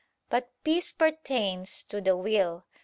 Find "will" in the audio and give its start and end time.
2.17-2.65